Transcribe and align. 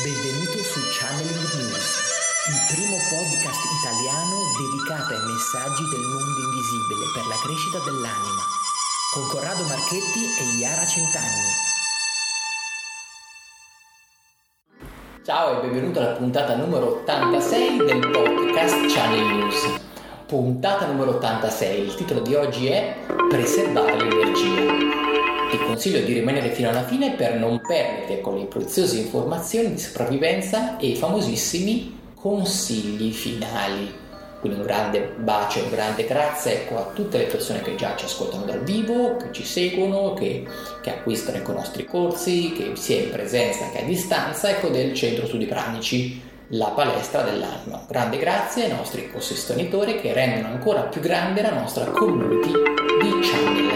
Benvenuto 0.00 0.56
su 0.64 0.80
Channeling 0.88 1.52
News, 1.52 1.84
il 2.48 2.74
primo 2.74 2.96
podcast 3.12 3.60
italiano 3.76 4.40
dedicato 4.56 5.12
ai 5.12 5.20
messaggi 5.30 5.84
del 5.90 6.00
mondo 6.00 6.40
invisibile 6.48 7.12
per 7.12 7.26
la 7.26 7.36
crescita 7.44 7.78
dell'anima, 7.84 8.40
con 9.12 9.28
Corrado 9.28 9.62
Marchetti 9.64 10.24
e 10.40 10.56
Iara 10.56 10.86
Centanni. 10.86 11.52
Ciao 15.26 15.58
e 15.58 15.60
benvenuto 15.60 15.98
alla 15.98 16.16
puntata 16.16 16.56
numero 16.56 17.02
86 17.02 17.76
del 17.84 18.08
podcast 18.08 18.94
Channel 18.94 19.26
News. 19.26 19.78
Puntata 20.24 20.86
numero 20.86 21.16
86, 21.16 21.80
il 21.84 21.94
titolo 21.96 22.20
di 22.20 22.34
oggi 22.34 22.68
è 22.68 22.96
Preservare 23.28 23.98
l'energia. 23.98 25.11
Ti 25.52 25.58
consiglio 25.58 26.00
di 26.00 26.14
rimanere 26.14 26.48
fino 26.48 26.70
alla 26.70 26.82
fine 26.82 27.10
per 27.12 27.34
non 27.34 27.60
perdere 27.60 28.22
con 28.22 28.38
le 28.38 28.46
preziose 28.46 28.96
informazioni 28.96 29.74
di 29.74 29.78
sopravvivenza 29.78 30.78
e 30.78 30.86
i 30.86 30.96
famosissimi 30.96 31.94
consigli 32.14 33.12
finali. 33.12 33.92
Quindi 34.40 34.60
un 34.60 34.64
grande 34.64 35.12
bacio 35.18 35.62
un 35.62 35.68
grande 35.68 36.06
grazie 36.06 36.62
ecco, 36.62 36.78
a 36.78 36.90
tutte 36.94 37.18
le 37.18 37.24
persone 37.24 37.60
che 37.60 37.74
già 37.74 37.94
ci 37.96 38.06
ascoltano 38.06 38.46
dal 38.46 38.62
vivo, 38.62 39.16
che 39.16 39.26
ci 39.30 39.44
seguono, 39.44 40.14
che, 40.14 40.42
che 40.80 40.88
acquistano 40.88 41.36
ecco, 41.36 41.52
i 41.52 41.56
nostri 41.56 41.84
corsi, 41.84 42.54
che 42.54 42.74
sia 42.76 43.02
in 43.02 43.10
presenza 43.10 43.68
che 43.68 43.82
a 43.82 43.84
distanza 43.84 44.48
ecco, 44.48 44.68
del 44.68 44.94
Centro 44.94 45.26
Studi 45.26 45.44
Pranici, 45.44 46.18
la 46.48 46.68
palestra 46.68 47.20
dell'anima. 47.20 47.84
Grande 47.86 48.16
grazie 48.16 48.64
ai 48.64 48.70
nostri 48.70 49.10
co-sostenitori 49.10 50.00
che 50.00 50.14
rendono 50.14 50.54
ancora 50.54 50.80
più 50.84 51.02
grande 51.02 51.42
la 51.42 51.52
nostra 51.52 51.84
community 51.84 52.52
di 53.02 53.20
channeler. 53.20 53.71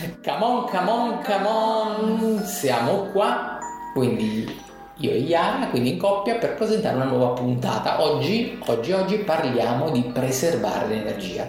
Come 0.00 0.44
on, 0.44 0.64
come 0.64 0.90
on, 0.90 1.22
come 1.22 1.46
on, 1.46 2.42
siamo 2.44 3.10
qua, 3.12 3.58
quindi 3.92 4.48
io 4.96 5.10
e 5.10 5.18
Iara, 5.18 5.66
quindi 5.68 5.90
in 5.90 5.98
coppia, 5.98 6.36
per 6.36 6.54
presentare 6.54 6.96
una 6.96 7.04
nuova 7.04 7.34
puntata. 7.34 8.02
Oggi, 8.02 8.58
oggi, 8.66 8.92
oggi 8.92 9.18
parliamo 9.18 9.90
di 9.90 10.00
preservare 10.04 10.86
l'energia, 10.88 11.46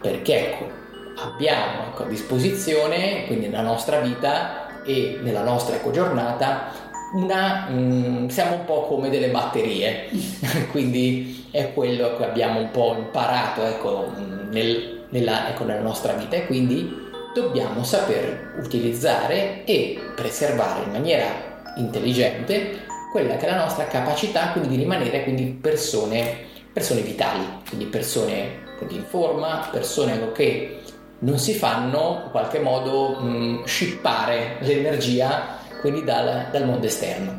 perché 0.00 0.52
ecco, 0.52 0.70
abbiamo 1.16 1.88
ecco, 1.88 2.04
a 2.04 2.06
disposizione, 2.06 3.26
quindi 3.26 3.48
nella 3.48 3.62
nostra 3.62 3.98
vita 3.98 4.82
e 4.84 5.18
nella 5.20 5.42
nostra 5.42 5.74
ecco, 5.74 5.90
giornata, 5.90 6.70
una, 7.14 7.66
mm, 7.70 8.28
siamo 8.28 8.54
un 8.54 8.64
po' 8.66 8.82
come 8.82 9.10
delle 9.10 9.30
batterie, 9.30 10.10
quindi 10.70 11.48
è 11.50 11.72
quello 11.72 12.16
che 12.16 12.24
abbiamo 12.24 12.60
un 12.60 12.70
po' 12.70 12.94
imparato 12.96 13.64
ecco, 13.64 14.12
nel, 14.48 15.06
nella, 15.08 15.48
ecco, 15.48 15.64
nella 15.64 15.82
nostra 15.82 16.12
vita. 16.12 16.36
E 16.36 16.46
quindi 16.46 17.06
dobbiamo 17.40 17.84
saper 17.84 18.54
utilizzare 18.60 19.64
e 19.64 19.98
preservare 20.14 20.84
in 20.84 20.90
maniera 20.90 21.26
intelligente 21.76 22.86
quella 23.12 23.36
che 23.36 23.46
è 23.46 23.50
la 23.50 23.58
nostra 23.58 23.86
capacità 23.86 24.50
quindi 24.50 24.70
di 24.70 24.76
rimanere 24.76 25.22
quindi 25.22 25.44
persone, 25.44 26.36
persone 26.72 27.00
vitali, 27.00 27.46
quindi 27.68 27.86
persone 27.86 28.66
in 28.90 29.04
forma, 29.04 29.68
persone 29.70 30.32
che 30.32 30.80
non 31.20 31.38
si 31.38 31.54
fanno 31.54 32.22
in 32.24 32.30
qualche 32.30 32.60
modo 32.60 33.18
mh, 33.20 33.64
scippare 33.64 34.58
l'energia 34.60 35.58
quindi 35.80 36.04
dal, 36.04 36.48
dal 36.50 36.64
mondo 36.64 36.86
esterno. 36.86 37.36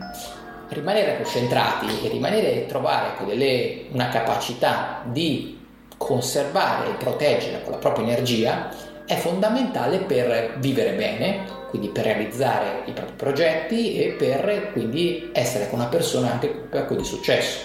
Rimanere 0.70 1.18
concentrati 1.18 1.88
e 2.04 2.10
rimanere 2.10 2.66
trovare 2.68 3.10
ecco, 3.10 3.24
delle, 3.26 3.86
una 3.92 4.10
capacità 4.10 5.02
di 5.06 5.58
conservare 5.98 6.92
e 6.92 6.94
proteggere 6.94 7.64
con 7.64 7.72
la 7.72 7.78
propria 7.78 8.06
energia 8.06 8.70
è 9.10 9.16
fondamentale 9.16 10.02
per 10.02 10.58
vivere 10.60 10.94
bene, 10.94 11.44
quindi 11.70 11.88
per 11.90 12.04
realizzare 12.04 12.84
i 12.86 12.92
propri 12.92 13.16
progetti 13.16 14.00
e 14.00 14.12
per 14.12 14.70
quindi 14.72 15.32
essere 15.34 15.68
una 15.72 15.88
persona 15.88 16.34
anche 16.34 16.68
di 16.96 17.04
successo, 17.04 17.64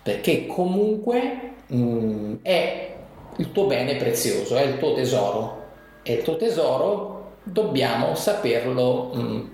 perché 0.00 0.46
comunque 0.46 1.54
mh, 1.66 1.76
mm, 1.76 2.34
è 2.42 2.94
il 3.38 3.50
tuo 3.50 3.66
bene 3.66 3.96
prezioso, 3.96 4.54
è 4.54 4.62
il 4.62 4.78
tuo 4.78 4.94
tesoro. 4.94 5.64
E 6.04 6.12
il 6.12 6.22
tuo 6.22 6.36
tesoro 6.36 7.32
dobbiamo 7.42 8.14
saperlo 8.14 9.10
mh, 9.12 9.20
mm, 9.20 9.46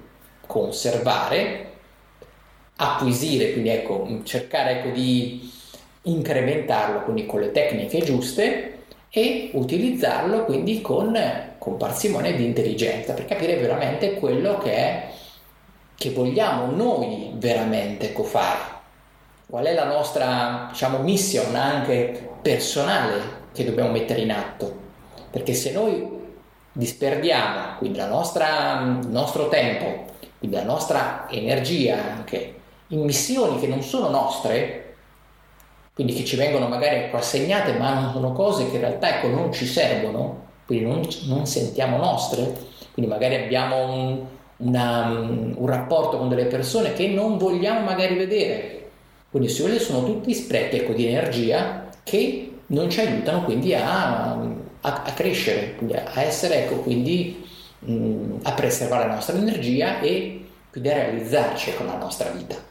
conservare, 0.46 1.70
acquisire, 2.76 3.52
quindi 3.52 3.70
ecco, 3.70 4.06
cercare 4.24 4.80
ecco, 4.80 4.90
di 4.90 5.50
incrementarlo 6.02 7.04
quindi 7.04 7.24
con 7.24 7.40
le 7.40 7.52
tecniche 7.52 8.02
giuste 8.02 8.75
e 9.16 9.48
utilizzarlo 9.54 10.44
quindi 10.44 10.82
con, 10.82 11.18
con 11.56 11.78
parsimonia 11.78 12.34
di 12.34 12.44
intelligenza 12.44 13.14
per 13.14 13.24
capire 13.24 13.56
veramente 13.56 14.12
quello 14.12 14.58
che 14.58 14.74
è 14.74 15.08
che 15.94 16.10
vogliamo 16.10 16.70
noi 16.70 17.30
veramente 17.36 18.12
fare. 18.24 18.74
Qual 19.46 19.64
è 19.64 19.72
la 19.72 19.86
nostra, 19.86 20.66
diciamo, 20.68 20.98
mission 20.98 21.56
anche 21.56 22.28
personale 22.42 23.44
che 23.54 23.64
dobbiamo 23.64 23.90
mettere 23.90 24.20
in 24.20 24.32
atto? 24.32 24.76
Perché 25.30 25.54
se 25.54 25.72
noi 25.72 26.06
disperdiamo 26.72 27.78
quindi 27.78 27.96
nostra, 28.08 28.82
il 29.00 29.08
nostro 29.08 29.48
tempo, 29.48 30.12
quindi 30.38 30.58
la 30.58 30.64
nostra 30.64 31.26
energia 31.30 31.96
anche 32.16 32.54
in 32.88 33.02
missioni 33.02 33.58
che 33.60 33.66
non 33.66 33.80
sono 33.80 34.10
nostre, 34.10 34.85
quindi 35.96 36.12
che 36.12 36.26
ci 36.26 36.36
vengono 36.36 36.68
magari 36.68 37.08
assegnate 37.10 37.72
ma 37.72 37.94
non 37.94 38.12
sono 38.12 38.32
cose 38.32 38.68
che 38.68 38.74
in 38.74 38.82
realtà 38.82 39.16
ecco, 39.16 39.28
non 39.28 39.50
ci 39.50 39.64
servono, 39.64 40.44
quindi 40.66 40.84
non, 40.84 41.08
non 41.28 41.46
sentiamo 41.46 41.96
nostre, 41.96 42.52
quindi 42.92 43.10
magari 43.10 43.36
abbiamo 43.36 43.90
un, 43.90 44.24
una, 44.58 45.06
un 45.06 45.66
rapporto 45.66 46.18
con 46.18 46.28
delle 46.28 46.44
persone 46.44 46.92
che 46.92 47.08
non 47.08 47.38
vogliamo 47.38 47.80
magari 47.80 48.14
vedere, 48.14 48.90
quindi 49.30 49.48
se 49.48 49.62
quelli 49.62 49.78
sono 49.78 50.04
tutti 50.04 50.34
sprechi 50.34 50.76
ecco, 50.76 50.92
di 50.92 51.06
energia 51.06 51.88
che 52.02 52.58
non 52.66 52.90
ci 52.90 53.00
aiutano 53.00 53.44
quindi 53.44 53.72
a, 53.74 54.32
a, 54.32 54.52
a 54.82 55.12
crescere, 55.14 55.78
a 56.12 56.20
essere 56.20 56.64
ecco, 56.64 56.80
quindi 56.80 57.42
mh, 57.78 58.40
a 58.42 58.52
preservare 58.52 59.08
la 59.08 59.14
nostra 59.14 59.34
energia 59.34 60.00
e 60.00 60.44
quindi 60.70 60.90
a 60.90 60.94
realizzarci 60.94 61.72
con 61.74 61.86
la 61.86 61.96
nostra 61.96 62.28
vita. 62.28 62.65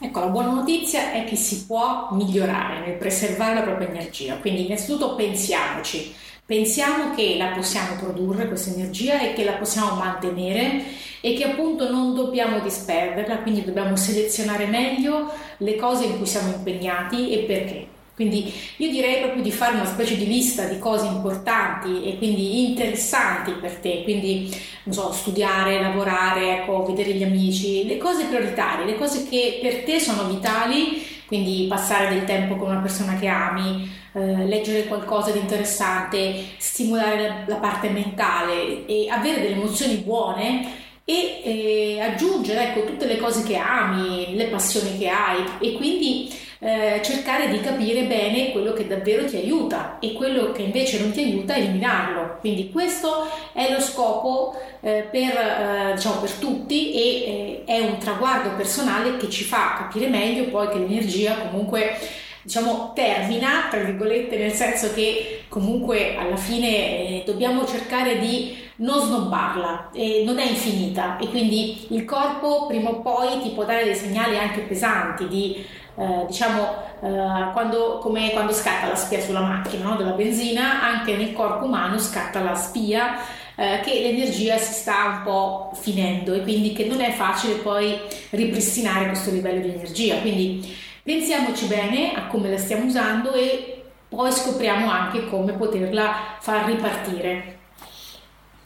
Ecco, 0.00 0.20
la 0.20 0.26
buona 0.26 0.52
notizia 0.52 1.10
è 1.10 1.24
che 1.24 1.34
si 1.34 1.66
può 1.66 2.08
migliorare 2.12 2.86
nel 2.86 2.96
preservare 2.96 3.54
la 3.54 3.62
propria 3.62 3.88
energia, 3.88 4.36
quindi 4.36 4.66
innanzitutto 4.66 5.16
pensiamoci, 5.16 6.14
pensiamo 6.46 7.12
che 7.16 7.36
la 7.36 7.48
possiamo 7.48 7.96
produrre 7.96 8.46
questa 8.46 8.70
energia 8.70 9.20
e 9.20 9.32
che 9.32 9.42
la 9.42 9.54
possiamo 9.54 9.96
mantenere 9.96 10.84
e 11.20 11.34
che 11.34 11.44
appunto 11.44 11.90
non 11.90 12.14
dobbiamo 12.14 12.60
disperderla, 12.60 13.38
quindi 13.38 13.64
dobbiamo 13.64 13.96
selezionare 13.96 14.66
meglio 14.66 15.32
le 15.56 15.74
cose 15.74 16.04
in 16.04 16.16
cui 16.16 16.26
siamo 16.26 16.54
impegnati 16.54 17.32
e 17.32 17.38
perché. 17.40 17.97
Quindi 18.18 18.52
io 18.78 18.90
direi 18.90 19.20
proprio 19.20 19.44
di 19.44 19.52
fare 19.52 19.76
una 19.76 19.84
specie 19.84 20.16
di 20.16 20.26
lista 20.26 20.64
di 20.64 20.80
cose 20.80 21.06
importanti 21.06 22.02
e 22.02 22.18
quindi 22.18 22.66
interessanti 22.68 23.52
per 23.52 23.76
te, 23.76 24.02
quindi 24.02 24.52
non 24.82 24.92
so, 24.92 25.12
studiare, 25.12 25.80
lavorare, 25.80 26.62
ecco, 26.62 26.82
vedere 26.82 27.12
gli 27.12 27.22
amici, 27.22 27.86
le 27.86 27.96
cose 27.96 28.24
prioritarie, 28.24 28.86
le 28.86 28.96
cose 28.96 29.28
che 29.28 29.60
per 29.62 29.84
te 29.84 30.00
sono 30.00 30.24
vitali, 30.24 31.00
quindi 31.26 31.66
passare 31.68 32.12
del 32.12 32.24
tempo 32.24 32.56
con 32.56 32.70
una 32.70 32.80
persona 32.80 33.14
che 33.14 33.28
ami, 33.28 33.88
eh, 34.14 34.46
leggere 34.46 34.86
qualcosa 34.86 35.30
di 35.30 35.38
interessante, 35.38 36.42
stimolare 36.56 37.44
la, 37.46 37.56
parte 37.58 37.88
mentale 37.88 38.84
e 38.86 39.08
avere 39.08 39.42
delle 39.42 39.54
emozioni 39.54 39.94
buone 39.98 40.86
e 41.04 41.40
eh, 41.44 42.00
aggiungere 42.00 42.70
ecco, 42.70 42.84
tutte 42.84 43.06
le 43.06 43.16
cose 43.18 43.44
che 43.44 43.56
ami, 43.56 44.34
le 44.34 44.46
passioni 44.46 44.98
che 44.98 45.08
hai. 45.08 45.44
E 45.60 45.74
quindi 45.74 46.46
eh, 46.60 47.00
cercare 47.02 47.48
di 47.48 47.60
capire 47.60 48.02
bene 48.02 48.50
quello 48.50 48.72
che 48.72 48.86
davvero 48.86 49.24
ti 49.26 49.36
aiuta 49.36 49.98
e 50.00 50.12
quello 50.12 50.50
che 50.52 50.62
invece 50.62 50.98
non 50.98 51.12
ti 51.12 51.20
aiuta 51.20 51.56
eliminarlo. 51.56 52.38
Quindi 52.40 52.70
questo 52.70 53.28
è 53.52 53.70
lo 53.72 53.80
scopo 53.80 54.54
eh, 54.80 55.06
per, 55.10 55.36
eh, 55.36 55.92
diciamo, 55.94 56.20
per 56.20 56.32
tutti 56.32 56.92
e 56.92 57.00
eh, 57.00 57.62
è 57.64 57.80
un 57.80 57.98
traguardo 57.98 58.50
personale 58.56 59.16
che 59.16 59.28
ci 59.28 59.44
fa 59.44 59.74
capire 59.78 60.08
meglio 60.08 60.44
poi 60.44 60.68
che 60.68 60.78
l'energia 60.78 61.36
comunque 61.36 61.96
diciamo 62.42 62.92
termina, 62.94 63.68
tra 63.70 63.80
virgolette, 63.80 64.38
nel 64.38 64.52
senso 64.52 64.94
che 64.94 65.44
comunque 65.48 66.16
alla 66.16 66.36
fine 66.36 66.68
eh, 66.68 67.22
dobbiamo 67.26 67.66
cercare 67.66 68.18
di 68.18 68.66
non 68.78 69.00
snobbarla, 69.00 69.90
eh, 69.92 70.22
non 70.24 70.38
è 70.38 70.48
infinita 70.48 71.16
e 71.18 71.28
quindi 71.28 71.86
il 71.90 72.04
corpo 72.04 72.66
prima 72.66 72.90
o 72.90 73.00
poi 73.00 73.40
ti 73.40 73.50
può 73.50 73.64
dare 73.64 73.84
dei 73.84 73.94
segnali 73.94 74.38
anche 74.38 74.60
pesanti 74.60 75.26
di 75.26 75.66
eh, 75.96 76.24
diciamo 76.26 76.62
eh, 77.00 77.52
quando, 77.52 77.98
come 77.98 78.30
quando 78.30 78.52
scatta 78.52 78.86
la 78.86 78.94
spia 78.94 79.20
sulla 79.20 79.40
macchina 79.40 79.88
no? 79.88 79.96
della 79.96 80.12
benzina, 80.12 80.80
anche 80.82 81.16
nel 81.16 81.32
corpo 81.32 81.64
umano 81.64 81.98
scatta 81.98 82.40
la 82.40 82.54
spia 82.54 83.16
eh, 83.56 83.80
che 83.82 84.00
l'energia 84.00 84.56
si 84.56 84.72
sta 84.72 85.06
un 85.06 85.22
po' 85.24 85.70
finendo 85.74 86.32
e 86.32 86.42
quindi 86.42 86.72
che 86.72 86.84
non 86.84 87.00
è 87.00 87.10
facile 87.10 87.54
poi 87.54 87.98
ripristinare 88.30 89.06
questo 89.06 89.32
livello 89.32 89.60
di 89.60 89.72
energia. 89.74 90.20
Quindi 90.20 90.76
pensiamoci 91.02 91.66
bene 91.66 92.14
a 92.14 92.26
come 92.28 92.48
la 92.48 92.58
stiamo 92.58 92.84
usando 92.84 93.32
e 93.32 93.82
poi 94.08 94.30
scopriamo 94.30 94.88
anche 94.88 95.26
come 95.26 95.52
poterla 95.54 96.36
far 96.38 96.66
ripartire. 96.66 97.57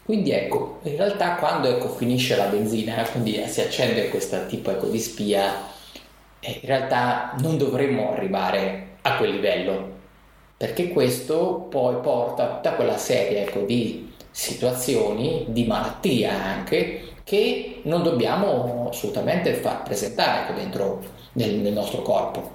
Quindi 0.05 0.33
ecco, 0.33 0.81
in 0.83 0.97
realtà 0.97 1.37
quando 1.37 1.69
ecco, 1.69 1.89
finisce 1.89 2.37
la 2.37 2.47
benzina, 2.47 3.07
quindi 3.11 3.41
si 3.47 3.61
accende 3.61 4.09
questo 4.09 4.47
tipo 4.47 4.71
ecco, 4.71 4.87
di 4.87 4.99
spia, 4.99 5.71
eh, 6.41 6.59
in 6.61 6.67
realtà 6.69 7.35
non 7.39 7.57
dovremmo 7.57 8.13
arrivare 8.13 8.97
a 9.03 9.17
quel 9.17 9.31
livello, 9.31 9.91
perché 10.57 10.89
questo 10.89 11.67
poi 11.71 11.97
porta 12.03 12.43
a 12.45 12.55
tutta 12.57 12.73
quella 12.73 12.99
serie 12.99 13.43
ecco, 13.43 13.61
di 13.61 14.13
situazioni, 14.31 15.47
di 15.49 15.65
malattia 15.67 16.33
anche, 16.33 17.11
che 17.23 17.81
non 17.85 18.03
dobbiamo 18.03 18.89
assolutamente 18.91 19.55
far 19.55 19.83
presentare 19.83 20.43
ecco, 20.43 20.53
dentro 20.55 21.01
nel, 21.35 21.55
nel 21.57 21.73
nostro 21.73 22.03
corpo. 22.03 22.55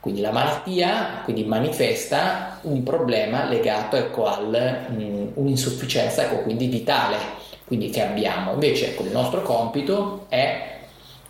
Quindi 0.00 0.20
la 0.20 0.30
malattia 0.30 1.22
quindi 1.24 1.44
manifesta 1.44 2.60
un 2.62 2.82
problema 2.82 3.44
legato 3.44 3.96
ecco, 3.96 4.26
a 4.26 4.38
um, 4.38 5.32
un'insufficienza 5.34 6.22
ecco, 6.22 6.42
quindi 6.42 6.66
vitale 6.66 7.16
quindi, 7.66 7.90
che 7.90 8.02
abbiamo. 8.02 8.52
Invece 8.52 8.90
ecco, 8.90 9.02
il 9.02 9.10
nostro 9.10 9.42
compito 9.42 10.26
è 10.28 10.76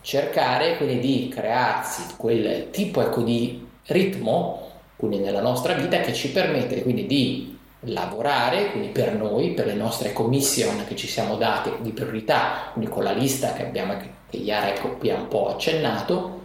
cercare 0.00 0.76
quindi, 0.76 0.98
di 1.00 1.28
crearsi 1.28 2.14
quel 2.16 2.70
tipo 2.70 3.00
ecco, 3.00 3.22
di 3.22 3.66
ritmo 3.86 4.70
quindi, 4.96 5.18
nella 5.18 5.40
nostra 5.40 5.74
vita 5.74 6.00
che 6.00 6.12
ci 6.12 6.30
permette 6.30 6.82
quindi 6.82 7.06
di 7.06 7.56
lavorare 7.82 8.70
quindi 8.70 8.88
per 8.88 9.14
noi, 9.14 9.52
per 9.52 9.66
le 9.66 9.74
nostre 9.74 10.12
commission 10.12 10.84
che 10.86 10.94
ci 10.94 11.06
siamo 11.06 11.36
date 11.36 11.72
di 11.80 11.92
priorità, 11.92 12.70
quindi 12.72 12.90
con 12.90 13.02
la 13.02 13.12
lista 13.12 13.52
che 13.54 13.62
abbiamo 13.64 13.96
che 13.96 14.36
Iara 14.36 14.68
ecco, 14.74 14.96
qui 14.96 15.10
ha 15.10 15.16
un 15.16 15.28
po' 15.28 15.48
accennato 15.48 16.40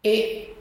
e 0.00 0.53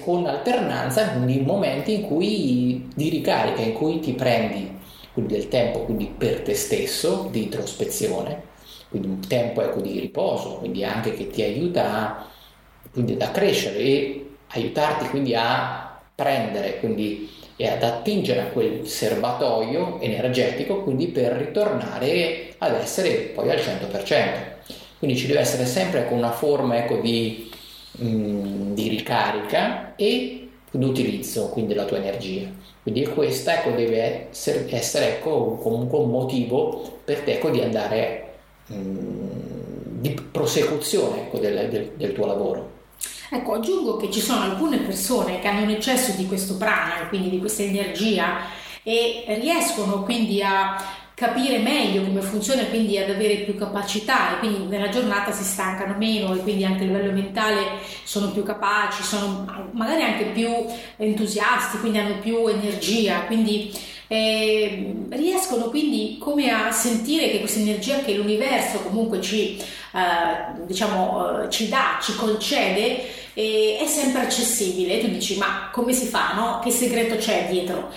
con 0.00 0.26
alternanza 0.26 1.10
quindi 1.10 1.40
momenti 1.40 1.94
in 1.94 2.02
cui 2.02 2.88
di 2.94 3.08
ricarica, 3.08 3.62
in 3.62 3.72
cui 3.72 3.98
ti 3.98 4.12
prendi 4.12 4.78
quindi 5.12 5.34
del 5.34 5.48
tempo 5.48 5.80
quindi 5.80 6.06
per 6.16 6.42
te 6.42 6.54
stesso, 6.54 7.28
di 7.32 7.44
introspezione, 7.44 8.42
quindi 8.88 9.08
un 9.08 9.20
tempo 9.26 9.62
ecco, 9.62 9.80
di 9.80 9.98
riposo, 9.98 10.56
quindi 10.58 10.84
anche 10.84 11.14
che 11.14 11.28
ti 11.28 11.42
aiuta 11.42 12.26
quindi, 12.92 13.16
a 13.18 13.30
crescere 13.30 13.78
e 13.78 14.26
aiutarti 14.48 15.08
quindi 15.08 15.34
a 15.34 16.00
prendere 16.14 16.78
quindi, 16.78 17.28
e 17.56 17.68
ad 17.68 17.82
attingere 17.82 18.42
a 18.42 18.46
quel 18.46 18.86
serbatoio 18.86 19.98
energetico 20.00 20.82
quindi 20.82 21.08
per 21.08 21.32
ritornare 21.32 22.54
ad 22.58 22.74
essere 22.74 23.10
poi 23.34 23.50
al 23.50 23.58
100%. 23.58 24.54
Quindi 24.98 25.16
ci 25.16 25.26
deve 25.26 25.40
essere 25.40 25.66
sempre 25.66 26.00
ecco, 26.00 26.14
una 26.14 26.30
forma 26.30 26.76
ecco, 26.78 26.96
di 26.96 27.50
di 27.98 28.88
ricarica 28.88 29.94
e 29.96 30.48
d'utilizzo 30.70 31.48
quindi 31.48 31.74
della 31.74 31.86
tua 31.86 31.98
energia. 31.98 32.48
Quindi 32.82 33.04
questa 33.06 33.54
ecco, 33.58 33.70
deve 33.70 34.28
essere, 34.30 34.66
essere 34.70 35.16
ecco, 35.16 35.56
comunque 35.56 35.98
un 35.98 36.10
motivo 36.10 37.00
per 37.04 37.20
te 37.20 37.34
ecco, 37.34 37.50
di 37.50 37.60
andare 37.60 38.34
mh, 38.66 38.74
di 40.00 40.10
prosecuzione 40.30 41.22
ecco, 41.22 41.38
del, 41.38 41.68
del, 41.68 41.92
del 41.96 42.12
tuo 42.12 42.26
lavoro. 42.26 42.74
Ecco, 43.30 43.54
aggiungo 43.54 43.96
che 43.96 44.10
ci 44.10 44.20
sono 44.20 44.42
alcune 44.42 44.78
persone 44.78 45.40
che 45.40 45.48
hanno 45.48 45.62
un 45.62 45.70
eccesso 45.70 46.12
di 46.12 46.26
questo 46.26 46.56
prana, 46.56 47.08
quindi 47.08 47.28
di 47.28 47.40
questa 47.40 47.62
energia, 47.62 48.38
e 48.84 49.24
riescono 49.40 50.04
quindi 50.04 50.40
a 50.42 50.76
capire 51.16 51.56
meglio 51.60 52.02
come 52.02 52.20
funziona 52.20 52.60
e 52.60 52.68
quindi 52.68 52.98
ad 52.98 53.08
avere 53.08 53.36
più 53.36 53.56
capacità 53.56 54.34
e 54.34 54.38
quindi 54.38 54.66
nella 54.66 54.90
giornata 54.90 55.32
si 55.32 55.44
stancano 55.44 55.96
meno 55.96 56.34
e 56.34 56.40
quindi 56.40 56.62
anche 56.62 56.82
a 56.84 56.86
livello 56.88 57.10
mentale 57.10 57.78
sono 58.04 58.30
più 58.32 58.42
capaci, 58.42 59.02
sono 59.02 59.70
magari 59.72 60.02
anche 60.02 60.26
più 60.26 60.50
entusiasti, 60.98 61.78
quindi 61.78 62.00
hanno 62.00 62.18
più 62.18 62.46
energia, 62.48 63.20
quindi 63.22 63.72
eh, 64.08 64.94
riescono 65.08 65.70
quindi 65.70 66.18
come 66.20 66.50
a 66.50 66.70
sentire 66.70 67.30
che 67.30 67.40
questa 67.40 67.60
energia 67.60 68.00
che 68.00 68.12
l'universo 68.12 68.80
comunque 68.80 69.22
ci, 69.22 69.56
eh, 69.56 70.66
diciamo, 70.66 71.44
eh, 71.44 71.50
ci 71.50 71.70
dà, 71.70 71.98
ci 71.98 72.14
concede, 72.14 73.04
eh, 73.32 73.78
è 73.80 73.86
sempre 73.86 74.20
accessibile. 74.20 74.98
E 74.98 75.00
tu 75.00 75.08
dici 75.08 75.38
ma 75.38 75.70
come 75.72 75.94
si 75.94 76.04
fa, 76.04 76.34
no? 76.34 76.60
Che 76.62 76.70
segreto 76.70 77.16
c'è 77.16 77.46
dietro? 77.48 77.90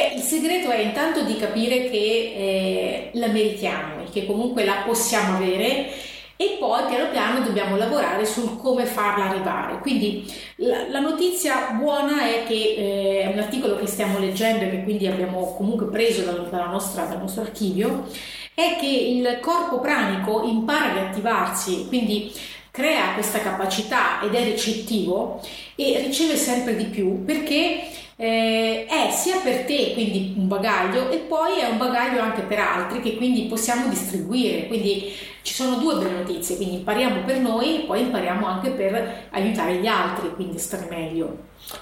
Beh, 0.00 0.14
il 0.14 0.22
segreto 0.22 0.70
è 0.70 0.78
intanto 0.78 1.24
di 1.24 1.36
capire 1.36 1.90
che 1.90 2.32
eh, 2.34 3.10
la 3.12 3.26
meritiamo 3.26 4.04
e 4.04 4.10
che 4.10 4.24
comunque 4.24 4.64
la 4.64 4.82
possiamo 4.86 5.36
avere 5.36 5.90
e 6.36 6.56
poi 6.58 6.86
piano 6.88 7.10
piano 7.10 7.40
dobbiamo 7.40 7.76
lavorare 7.76 8.24
sul 8.24 8.56
come 8.56 8.86
farla 8.86 9.28
arrivare. 9.28 9.78
Quindi 9.80 10.24
la, 10.56 10.88
la 10.88 11.00
notizia 11.00 11.72
buona 11.72 12.22
è 12.22 12.44
che 12.46 12.54
eh, 12.54 13.22
è 13.24 13.26
un 13.26 13.40
articolo 13.40 13.76
che 13.76 13.86
stiamo 13.86 14.18
leggendo 14.18 14.64
e 14.64 14.70
che 14.70 14.84
quindi 14.84 15.06
abbiamo 15.06 15.54
comunque 15.54 15.88
preso 15.88 16.22
dalla, 16.22 16.48
dalla 16.48 16.70
nostra, 16.70 17.04
dal 17.04 17.18
nostro 17.18 17.42
archivio, 17.42 18.06
è 18.54 18.78
che 18.80 18.86
il 18.86 19.38
corpo 19.42 19.80
pranico 19.80 20.44
impara 20.44 20.92
ad 20.92 20.96
attivarsi, 20.96 21.84
quindi 21.88 22.32
crea 22.70 23.12
questa 23.12 23.40
capacità 23.40 24.22
ed 24.22 24.34
è 24.34 24.44
ricettivo 24.44 25.42
e 25.74 26.00
riceve 26.06 26.36
sempre 26.36 26.74
di 26.74 26.84
più 26.84 27.22
perché 27.24 27.82
eh, 28.20 28.84
è 28.84 29.10
sia 29.12 29.38
per 29.42 29.64
te 29.64 29.94
quindi 29.94 30.34
un 30.36 30.46
bagaglio 30.46 31.08
e 31.08 31.16
poi 31.20 31.58
è 31.58 31.70
un 31.70 31.78
bagaglio 31.78 32.20
anche 32.20 32.42
per 32.42 32.58
altri 32.58 33.00
che 33.00 33.16
quindi 33.16 33.44
possiamo 33.44 33.88
distribuire. 33.88 34.66
Quindi 34.66 35.10
ci 35.40 35.54
sono 35.54 35.76
due 35.76 35.94
belle 35.94 36.18
notizie, 36.18 36.56
quindi 36.56 36.76
impariamo 36.76 37.24
per 37.24 37.38
noi 37.38 37.80
e 37.80 37.86
poi 37.86 38.02
impariamo 38.02 38.46
anche 38.46 38.70
per 38.72 39.28
aiutare 39.30 39.76
gli 39.76 39.86
altri, 39.86 40.34
quindi 40.34 40.58
stare 40.58 40.86
meglio. 40.90 41.34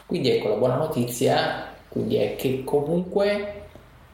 Quindi 0.06 0.30
ecco 0.30 0.50
la 0.50 0.54
buona 0.54 0.76
notizia 0.76 1.72
è 1.92 2.36
che 2.36 2.62
comunque 2.62 3.62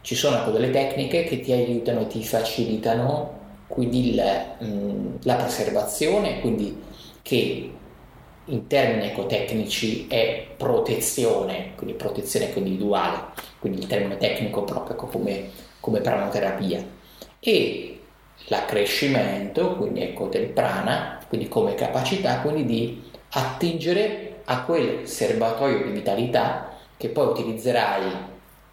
ci 0.01 0.15
sono 0.15 0.39
ecco, 0.39 0.51
delle 0.51 0.71
tecniche 0.71 1.25
che 1.25 1.41
ti 1.41 1.53
aiutano 1.53 2.01
e 2.01 2.07
ti 2.07 2.25
facilitano 2.25 3.43
quindi 3.67 4.15
il, 4.15 4.23
mh, 4.61 4.67
mm, 4.67 5.15
la 5.25 5.35
preservazione, 5.35 6.41
quindi 6.41 6.75
che 7.21 7.71
in 8.47 8.67
termini 8.67 9.07
ecotecnici 9.07 10.07
è 10.07 10.47
protezione, 10.57 11.73
quindi 11.77 11.95
protezione 11.95 12.51
individuale, 12.55 13.33
quindi 13.59 13.81
il 13.81 13.87
termine 13.87 14.17
tecnico 14.17 14.65
proprio 14.65 14.97
come, 14.97 15.51
come 15.81 16.01
pranoterapia, 16.01 16.85
e 17.41 18.01
l'accrescimento, 18.47 19.77
quindi 19.77 20.03
ecco, 20.03 20.27
del 20.27 20.47
prana, 20.47 21.21
quindi 21.29 21.49
come 21.49 21.75
capacità 21.75 22.41
quindi 22.41 22.65
di 22.65 23.03
attingere 23.31 24.41
a 24.45 24.63
quel 24.63 25.09
serbatoio 25.09 25.85
di 25.85 25.91
vitalità 25.91 26.77
che 26.97 27.09
poi 27.09 27.29
utilizzerai 27.29 28.11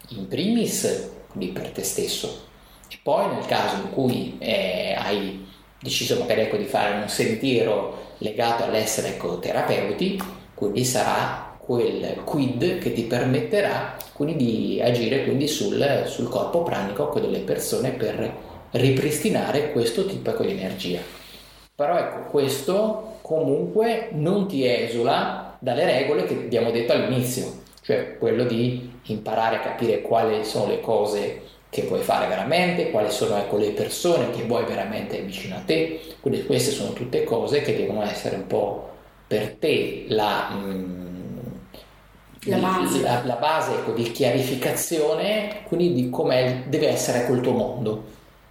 in 0.10 0.28
primis 0.28 1.12
quindi 1.30 1.54
per 1.54 1.70
te 1.70 1.84
stesso. 1.84 2.50
E 2.90 2.98
poi 3.02 3.34
nel 3.34 3.46
caso 3.46 3.76
in 3.78 3.92
cui 3.92 4.36
eh, 4.40 4.96
hai 4.98 5.48
deciso 5.80 6.20
magari 6.20 6.42
ecco, 6.42 6.58
di 6.58 6.66
fare 6.66 7.00
un 7.02 7.08
sentiero 7.08 8.01
legato 8.22 8.64
all'essere 8.64 9.16
ecoterapeuti, 9.16 10.20
quindi 10.56 10.84
sarà 10.84 11.58
quel 11.58 12.22
quid 12.24 12.80
che 12.80 12.94
ti 12.94 13.04
permetterà 13.04 13.98
di 14.26 14.80
agire 14.84 15.24
quindi 15.24 15.48
sul, 15.48 16.04
sul 16.06 16.30
corpo 16.30 16.62
pranico 16.62 17.12
delle 17.20 17.40
persone 17.40 17.90
per 17.92 18.32
ripristinare 18.72 19.72
questo 19.72 20.06
tipo 20.06 20.32
di 20.44 20.52
energia. 20.52 21.00
Però 21.74 21.98
ecco, 21.98 22.30
questo 22.30 23.18
comunque 23.22 24.10
non 24.12 24.48
ti 24.48 24.66
esula 24.66 25.58
dalle 25.60 25.86
regole 25.86 26.26
che 26.26 26.34
abbiamo 26.34 26.70
detto 26.70 26.94
all'inizio, 26.94 27.64
cioè 27.82 28.18
quello 28.20 28.44
di 28.44 29.00
imparare 29.06 29.56
a 29.56 29.62
capire 29.62 30.02
quali 30.02 30.46
sono 30.46 30.68
le 30.68 30.82
cose 30.82 31.42
che 31.72 31.84
vuoi 31.84 32.02
fare 32.02 32.28
veramente, 32.28 32.92
quali 32.92 33.10
sono 33.10 33.38
ecco, 33.38 33.56
le 33.56 33.72
persone 33.72 34.30
che 34.32 34.44
vuoi 34.44 34.66
veramente 34.66 35.22
vicino 35.22 35.56
a 35.56 35.62
te. 35.62 36.02
Quindi 36.20 36.46
queste 36.46 36.70
sono 36.72 36.92
tutte 36.92 37.24
cose 37.24 37.62
che 37.62 37.78
devono 37.78 38.04
essere 38.04 38.36
un 38.36 38.46
po' 38.46 38.90
per 39.26 39.56
te 39.56 40.04
la, 40.10 40.50
mm, 40.54 41.08
la 42.48 42.58
base, 42.58 43.02
la, 43.02 43.22
la 43.24 43.36
base 43.36 43.72
ecco, 43.72 43.94
di 43.94 44.12
chiarificazione, 44.12 45.62
quindi 45.64 45.94
di 45.94 46.10
come 46.10 46.66
deve 46.68 46.90
essere 46.90 47.26
quel 47.26 47.40
tuo 47.40 47.54
mondo. 47.54 48.04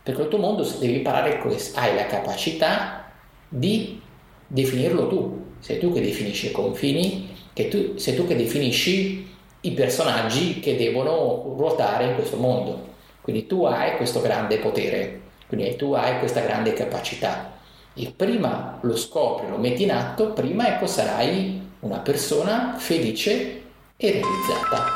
Perché 0.02 0.22
il 0.22 0.28
tuo 0.28 0.38
mondo 0.38 0.64
devi 0.78 0.96
imparare 0.96 1.38
che 1.42 1.56
hai 1.74 1.94
la 1.94 2.06
capacità 2.06 3.04
di 3.46 4.00
definirlo 4.46 5.08
tu. 5.08 5.44
Sei 5.58 5.78
tu 5.78 5.92
che 5.92 6.00
definisci 6.00 6.46
i 6.46 6.52
confini, 6.52 7.36
che 7.52 7.68
tu, 7.68 7.98
sei 7.98 8.14
tu 8.14 8.26
che 8.26 8.34
definisci 8.34 9.28
i 9.60 9.72
personaggi 9.72 10.58
che 10.60 10.74
devono 10.76 11.54
ruotare 11.58 12.06
in 12.06 12.14
questo 12.14 12.38
mondo. 12.38 12.89
Quindi 13.20 13.46
tu 13.46 13.64
hai 13.64 13.96
questo 13.96 14.20
grande 14.20 14.58
potere, 14.58 15.20
quindi 15.46 15.76
tu 15.76 15.92
hai 15.92 16.18
questa 16.18 16.40
grande 16.40 16.72
capacità. 16.72 17.58
E 17.94 18.12
prima 18.14 18.78
lo 18.82 18.96
scopri, 18.96 19.48
lo 19.48 19.58
metti 19.58 19.82
in 19.82 19.92
atto, 19.92 20.32
prima 20.32 20.68
ecco 20.68 20.86
sarai 20.86 21.60
una 21.80 21.98
persona 21.98 22.74
felice 22.78 23.62
e 23.96 24.10
realizzata. 24.10 24.86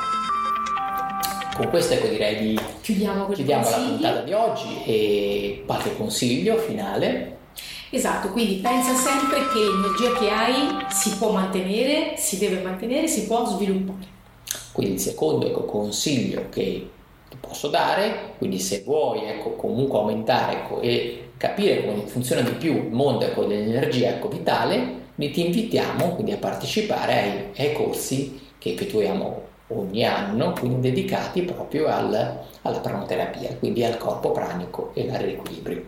Con 1.56 1.68
questo 1.68 1.94
ecco 1.94 2.08
direi 2.08 2.36
di 2.38 2.60
chiudiamo, 2.80 3.28
chiudiamo 3.28 3.70
la 3.70 3.76
puntata 3.76 4.20
di 4.22 4.32
oggi 4.32 4.82
e 4.84 5.62
qualche 5.66 5.96
consiglio 5.96 6.56
finale. 6.56 7.36
Esatto, 7.90 8.30
quindi 8.30 8.56
pensa 8.56 8.92
sempre 8.94 9.38
che 9.52 9.60
l'energia 9.60 10.18
che 10.18 10.30
hai 10.30 10.84
si 10.90 11.16
può 11.16 11.30
mantenere, 11.30 12.16
si 12.16 12.38
deve 12.38 12.60
mantenere, 12.60 13.06
si 13.06 13.26
può 13.26 13.44
sviluppare. 13.44 14.06
Quindi 14.72 14.94
il 14.94 15.00
secondo 15.00 15.46
ecco, 15.46 15.64
consiglio 15.64 16.48
che 16.50 16.90
ti 17.34 17.36
posso 17.40 17.68
dare, 17.68 18.34
quindi 18.38 18.58
se 18.58 18.82
vuoi 18.84 19.24
ecco, 19.24 19.50
comunque 19.54 19.98
aumentare 19.98 20.58
ecco, 20.58 20.80
e 20.80 21.30
capire 21.36 21.84
come 21.84 22.06
funziona 22.06 22.42
di 22.42 22.52
più 22.52 22.72
il 22.74 22.90
mondo 22.90 23.24
ecco, 23.24 23.44
dell'energia 23.44 24.10
ecco, 24.10 24.28
vitale, 24.28 25.02
ti 25.16 25.44
invitiamo 25.44 26.14
quindi 26.14 26.32
a 26.32 26.36
partecipare 26.36 27.52
ai, 27.54 27.68
ai 27.68 27.72
corsi 27.72 28.40
che 28.58 28.72
effettuiamo 28.72 29.42
ogni 29.68 30.04
anno, 30.04 30.52
quindi 30.52 30.88
dedicati 30.88 31.42
proprio 31.42 31.86
al, 31.86 32.44
alla 32.62 32.78
pranoterapia, 32.78 33.56
quindi 33.58 33.84
al 33.84 33.96
corpo 33.96 34.30
pranico 34.30 34.90
e 34.94 35.10
al 35.10 35.20
riequilibrio. 35.20 35.82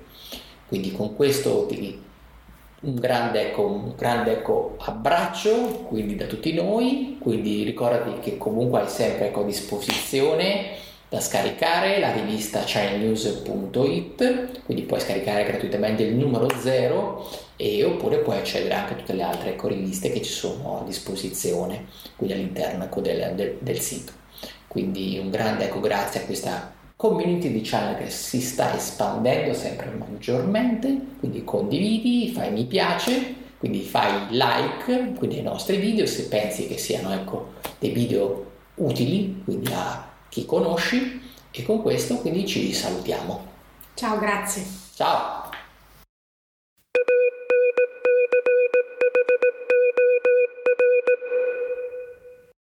Quindi 0.68 0.92
con 0.92 1.14
questo 1.14 1.66
ti 1.66 2.04
un 2.78 2.94
grande, 2.94 3.48
ecco, 3.48 3.66
un 3.66 3.94
grande 3.96 4.32
ecco, 4.32 4.76
abbraccio 4.78 5.84
quindi 5.88 6.14
da 6.14 6.26
tutti 6.26 6.52
noi, 6.52 7.16
quindi 7.20 7.64
ricordati 7.64 8.18
che 8.20 8.36
comunque 8.36 8.80
hai 8.80 8.88
sempre 8.88 9.28
ecco, 9.28 9.40
a 9.40 9.44
disposizione 9.44 10.84
da 11.16 11.22
scaricare 11.22 11.98
la 11.98 12.12
rivista 12.12 12.62
channelnews.it, 12.66 14.62
quindi 14.64 14.82
puoi 14.82 15.00
scaricare 15.00 15.44
gratuitamente 15.44 16.02
il 16.02 16.14
numero 16.14 16.46
0 16.50 17.26
e 17.56 17.82
oppure 17.84 18.18
puoi 18.18 18.36
accedere 18.36 18.74
anche 18.74 18.92
a 18.92 18.96
tutte 18.96 19.14
le 19.14 19.22
altre 19.22 19.50
ecco, 19.50 19.68
riviste 19.68 20.12
che 20.12 20.20
ci 20.20 20.30
sono 20.30 20.80
a 20.80 20.84
disposizione, 20.84 21.86
quindi 22.16 22.34
all'interno 22.34 22.84
ecco, 22.84 23.00
del, 23.00 23.32
del, 23.34 23.56
del, 23.60 23.80
sito. 23.80 24.12
Quindi 24.68 25.18
un 25.18 25.30
grande 25.30 25.64
ecco, 25.64 25.80
grazie 25.80 26.20
a 26.20 26.24
questa 26.24 26.74
community 26.96 27.50
di 27.50 27.62
channel 27.62 27.96
che 27.96 28.10
si 28.10 28.42
sta 28.42 28.76
espandendo 28.76 29.54
sempre 29.54 29.90
maggiormente, 29.96 30.98
quindi 31.18 31.44
condividi, 31.44 32.30
fai 32.30 32.52
mi 32.52 32.66
piace, 32.66 33.34
quindi 33.56 33.80
fai 33.80 34.26
like 34.28 35.14
quindi 35.16 35.38
ai 35.38 35.42
nostri 35.44 35.78
video 35.78 36.04
se 36.04 36.24
pensi 36.24 36.66
che 36.66 36.76
siano 36.76 37.14
ecco, 37.14 37.52
dei 37.78 37.90
video 37.90 38.44
utili, 38.74 39.40
quindi 39.44 39.72
a 39.72 40.05
chi 40.36 40.44
conosci 40.44 41.22
e 41.50 41.64
con 41.64 41.80
questo 41.80 42.16
quindi 42.16 42.46
ci 42.46 42.70
salutiamo. 42.74 43.46
Ciao, 43.94 44.18
grazie. 44.18 44.66
Ciao. 44.94 45.45